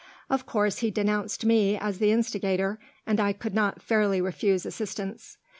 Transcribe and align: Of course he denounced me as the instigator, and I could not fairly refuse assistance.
Of 0.31 0.47
course 0.47 0.79
he 0.79 0.89
denounced 0.89 1.45
me 1.45 1.77
as 1.77 1.99
the 1.99 2.11
instigator, 2.11 2.79
and 3.05 3.19
I 3.19 3.33
could 3.33 3.53
not 3.53 3.83
fairly 3.83 4.19
refuse 4.19 4.65
assistance. 4.65 5.37